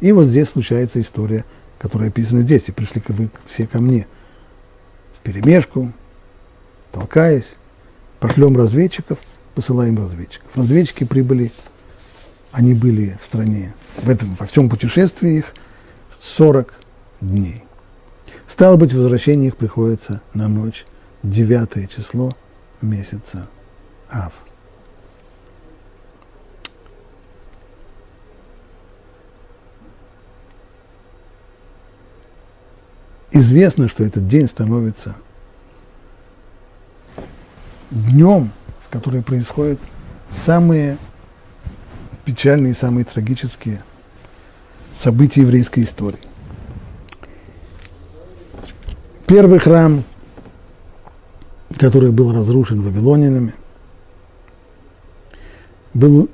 [0.00, 1.44] и вот здесь случается история,
[1.78, 4.06] которая описана здесь, и пришли вы все ко мне.
[5.18, 5.92] В перемешку,
[6.92, 7.54] толкаясь,
[8.20, 9.18] пошлем разведчиков,
[9.54, 10.50] посылаем разведчиков.
[10.54, 11.50] Разведчики прибыли
[12.54, 15.54] они были в стране, в этом, во всем путешествии их
[16.20, 16.72] 40
[17.20, 17.64] дней.
[18.46, 20.84] Стало быть, возвращение их приходится на ночь
[21.24, 22.36] 9 число
[22.80, 23.48] месяца
[24.08, 24.32] Ав.
[33.32, 35.16] Известно, что этот день становится
[37.90, 38.52] днем,
[38.94, 39.80] в который происходят
[40.30, 40.98] самые
[42.24, 43.82] печальные, самые трагические
[44.96, 46.20] события еврейской истории.
[49.26, 50.04] Первый храм,
[51.76, 53.54] который был разрушен вавилонянами,
[55.92, 56.30] был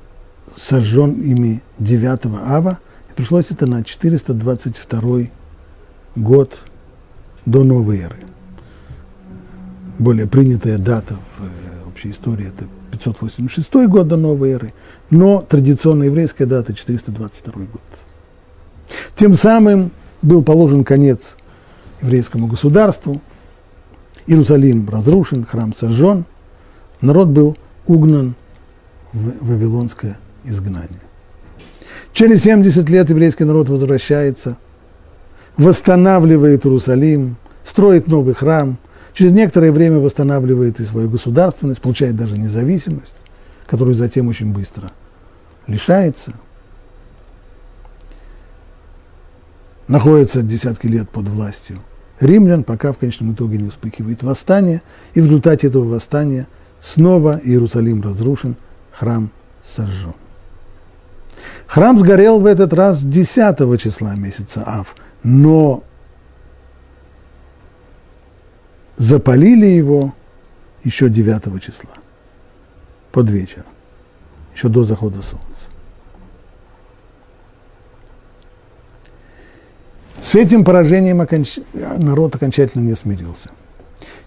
[0.55, 5.29] сожжен ими 9 ава, и пришлось это на 422
[6.15, 6.59] год
[7.47, 8.17] до новой эры.
[9.99, 11.60] Более принятая дата в
[12.01, 14.73] общей истории– это 586 год до новой эры,
[15.11, 17.83] но традиционная еврейская дата 422 год.
[19.17, 19.91] Тем самым
[20.23, 21.37] был положен конец
[22.01, 23.21] еврейскому государству,
[24.27, 26.25] Иерусалим разрушен, храм сожжен,
[27.03, 28.35] народ был угнан
[29.13, 31.01] в вавилонское изгнание.
[32.15, 34.57] Через 70 лет еврейский народ возвращается,
[35.59, 38.79] восстанавливает Иерусалим, строит новый храм–
[39.21, 43.13] Через некоторое время восстанавливает и свою государственность, получает даже независимость,
[43.67, 44.93] которую затем очень быстро
[45.67, 46.33] лишается.
[49.89, 51.81] Находится десятки лет под властью
[52.19, 54.81] римлян, пока в конечном итоге не вспыхивает восстание,
[55.13, 56.47] и в результате этого восстания
[56.81, 58.57] снова Иерусалим разрушен,
[58.91, 59.29] храм
[59.63, 60.15] сожжен.
[61.67, 65.85] Храм сгорел в этот раз 10 числа месяца Ав, но
[69.01, 70.15] запалили его
[70.85, 71.91] еще 9 числа,
[73.11, 73.65] под вечер,
[74.55, 75.47] еще до захода солнца.
[80.23, 81.61] С этим поражением оконч...
[81.73, 83.51] народ окончательно не смирился.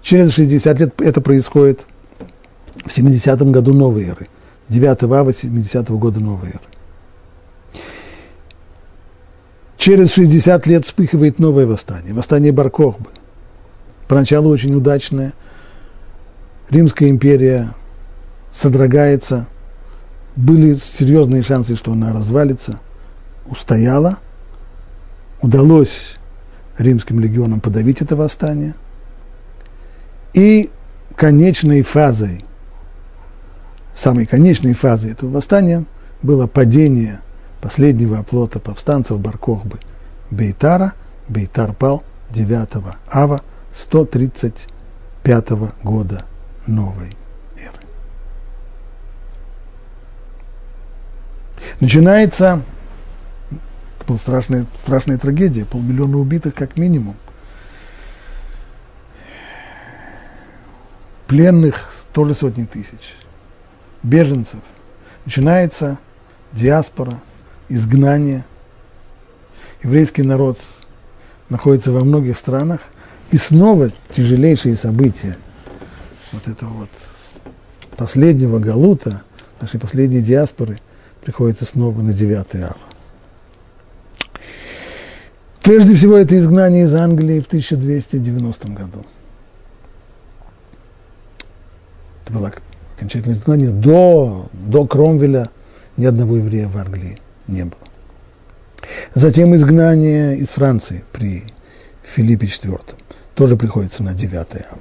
[0.02, 1.86] Через 60 лет это происходит
[2.84, 4.28] в 70-м году новой эры,
[4.70, 6.62] 9 ава 70-го года новой эры.
[9.78, 13.12] Через 60 лет вспыхивает новое восстание, восстание Баркохбы.
[14.08, 15.34] Поначалу очень удачное.
[16.70, 17.74] Римская империя
[18.52, 19.48] содрогается,
[20.36, 22.80] были серьезные шансы, что она развалится,
[23.46, 24.18] устояла,
[25.42, 26.18] удалось
[26.78, 28.74] римским легионам подавить это восстание.
[30.34, 30.72] И
[31.16, 32.44] конечной фазой,
[33.96, 35.86] самой конечной фазой этого восстания
[36.24, 37.22] было падение
[37.62, 39.80] последнего оплота повстанцев Баркохбы
[40.32, 40.94] Бейтара.
[41.28, 43.42] Бейтар пал 9 ава
[43.74, 45.50] 135
[45.84, 46.26] года
[46.68, 47.16] новой
[51.80, 52.62] Начинается,
[53.50, 57.16] это была страшная, страшная трагедия, полмиллиона убитых как минимум.
[61.28, 63.16] Пленных тоже сотни тысяч,
[64.04, 64.60] беженцев.
[65.26, 65.98] Начинается
[66.52, 67.20] диаспора,
[67.70, 68.46] изгнание.
[69.82, 70.60] Еврейский народ
[71.50, 72.82] находится во многих странах,
[73.34, 75.38] и снова тяжелейшие события
[76.32, 76.90] вот этого вот
[77.98, 79.24] последнего галута,
[79.60, 80.80] нашей последней диаспоры–
[81.24, 82.78] приходится снова на 9 ава.
[85.62, 89.06] Прежде всего, это изгнание из Англии в 1290 году.
[92.26, 92.52] Это было
[92.98, 93.70] окончательное изгнание.
[93.70, 95.50] До, до Кромвеля
[95.96, 97.80] ни одного еврея в Англии не было.
[99.14, 101.46] Затем изгнание из Франции при
[102.04, 102.82] Филиппе IV.
[103.36, 104.80] Тоже приходится на 9 ава.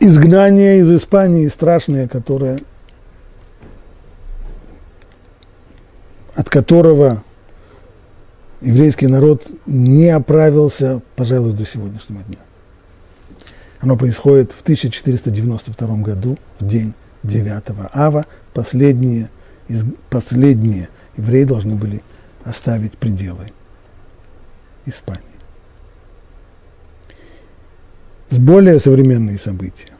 [0.00, 2.58] Изгнание из Испании страшное, которое
[6.34, 7.24] от которого
[8.60, 12.38] еврейский народ не оправился, пожалуй, до сегодняшнего дня.
[13.80, 16.94] Оно происходит в 1492 году, в день
[17.24, 18.26] 9 ава.
[18.54, 19.30] Последние,
[20.10, 22.02] последние евреи должны были
[22.44, 23.52] оставить пределы
[24.88, 25.22] Испании.
[28.30, 29.92] С более современные события.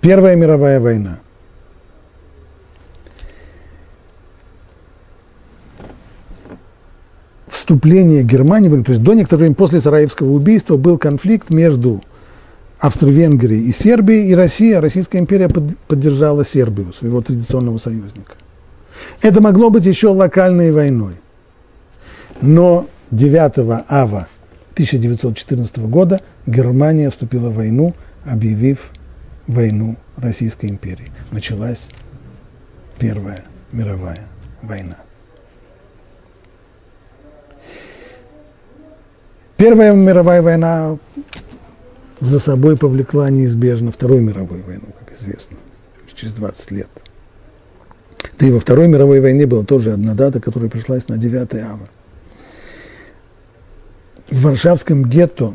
[0.00, 1.20] Первая мировая война–
[7.68, 12.02] вступления Германии, то есть до некоторого времени после Сараевского убийства был конфликт между
[12.78, 18.32] Австро-Венгрией и Сербией, и Россия, Российская империя поддержала Сербию, своего традиционного союзника.
[19.20, 21.16] Это могло быть еще локальной войной.
[22.40, 24.28] Но 9 ава
[24.72, 27.94] 1914 года Германия вступила в войну,
[28.24, 28.90] объявив
[29.46, 31.10] войну Российской империи.
[31.30, 31.88] Началась
[32.98, 34.20] Первая мировая
[34.62, 34.98] война.
[39.56, 40.98] Первая мировая война
[42.20, 45.56] за собой повлекла неизбежно Вторую мировую войну, как известно,
[46.14, 46.88] через 20 лет.
[48.38, 51.88] Да и во Второй мировой войне была тоже одна дата, которая пришлась на 9 ава.
[54.30, 55.54] В Варшавском гетто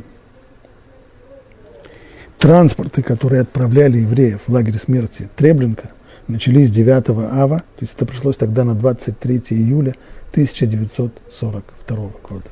[2.40, 5.92] транспорты, которые отправляли евреев в лагерь смерти Треблинка,
[6.28, 9.96] начались 9 ава, то есть это пришлось тогда на 23 июля
[10.32, 11.98] 1942
[12.28, 12.50] года.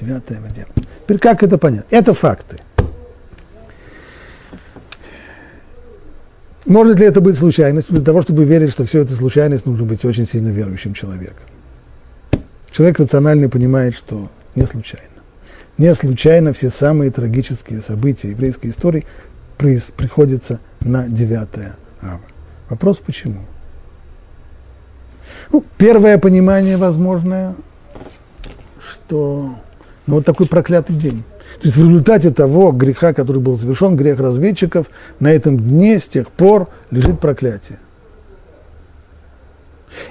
[0.00, 0.66] 9 отдел.
[1.02, 1.86] Теперь как это понять?
[1.90, 2.60] Это факты.
[6.66, 7.94] Может ли это быть случайностью?
[7.94, 11.46] Для того, чтобы верить, что все это случайность, нужно быть очень сильно верующим человеком.
[12.70, 15.11] Человек рациональный понимает, что не случайно.
[15.78, 19.06] Не случайно все самые трагические события еврейской истории
[19.58, 21.48] приходятся на 9
[22.02, 22.20] ава.
[22.68, 23.40] Вопрос почему?
[25.52, 27.54] Ну, первое понимание возможное,
[28.80, 29.54] что
[30.06, 31.22] но вот такой проклятый день.
[31.60, 34.86] То есть в результате того греха, который был совершен, грех разведчиков,
[35.20, 37.78] на этом дне с тех пор лежит проклятие.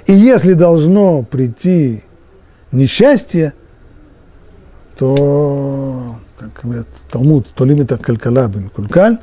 [0.06, 2.02] И если должно прийти
[2.70, 3.52] несчастье,
[5.02, 9.18] то, как говорят Талмуд, то лимита калькала бен кулькаль,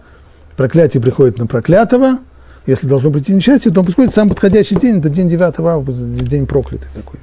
[0.57, 2.19] проклятие приходит на проклятого,
[2.65, 6.47] если должно прийти несчастье, то он происходит самый подходящий день, это день 9 августа, день
[6.47, 7.21] проклятый такой.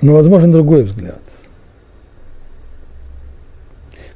[0.00, 1.22] Но возможен другой взгляд.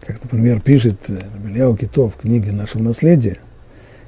[0.07, 1.11] Как, например, пишет
[1.45, 3.39] Ильяу Китов в книге «Нашего наследия»,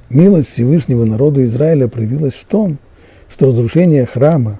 [0.09, 2.77] милость Всевышнего народу Израиля проявилась в том,
[3.33, 4.59] что разрушение храма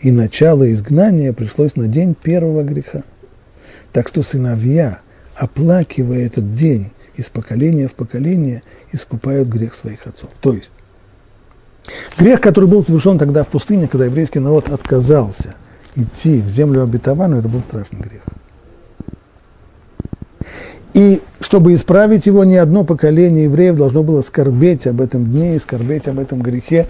[0.00, 3.02] и начало изгнания пришлось на день первого греха.
[3.92, 5.00] Так что сыновья,
[5.34, 10.30] оплакивая этот день из поколения в поколение, искупают грех своих отцов.
[10.40, 10.70] То есть,
[12.18, 15.54] Грех, который был совершен тогда в пустыне, когда еврейский народ отказался
[15.94, 18.22] идти в землю обетованную, это был страшный грех.
[20.94, 25.58] И чтобы исправить его, ни одно поколение евреев должно было скорбеть об этом дне и
[25.58, 26.88] скорбеть об этом грехе.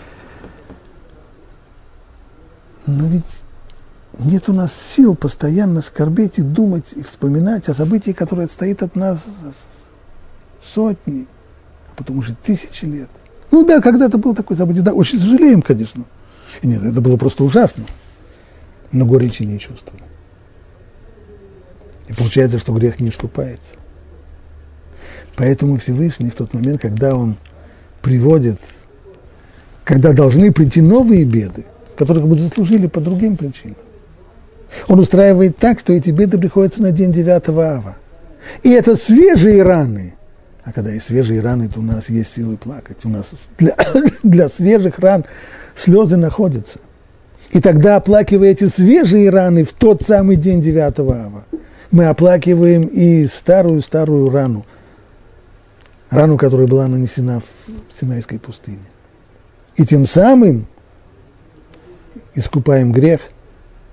[2.86, 3.42] Но ведь
[4.18, 8.96] нет у нас сил постоянно скорбеть и думать, и вспоминать о событии, которое отстоит от
[8.96, 9.24] нас
[10.62, 11.26] сотни,
[11.90, 13.10] а потом уже тысячи лет.
[13.50, 16.04] Ну да, когда-то было такое событие, да, очень сожалеем, конечно.
[16.62, 17.84] И нет, это было просто ужасно,
[18.92, 20.00] но горечи не чувствую.
[22.08, 23.74] И получается, что грех не искупается.
[25.36, 27.36] Поэтому Всевышний в тот момент, когда он
[28.00, 28.60] приводит,
[29.84, 31.66] когда должны прийти новые беды,
[31.96, 33.76] которых мы заслужили по другим причинам,
[34.88, 37.96] он устраивает так, что эти беды приходятся на день 9 ава.
[38.62, 40.14] И это свежие раны.
[40.64, 43.04] А когда есть свежие раны, то у нас есть силы плакать.
[43.04, 43.76] У нас для,
[44.22, 45.24] для свежих ран
[45.74, 46.80] слезы находятся.
[47.50, 51.44] И тогда, оплакивая эти свежие раны в тот самый день 9 ава,
[51.90, 54.66] мы оплакиваем и старую-старую рану,
[56.10, 58.78] рану, которая была нанесена в Синайской пустыне.
[59.76, 60.66] И тем самым
[62.36, 63.22] искупаем грех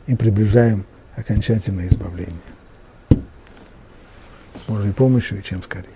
[0.05, 0.85] и приближаем
[1.15, 2.35] окончательное избавление.
[3.09, 5.92] С Божьей помощью и чем скорее.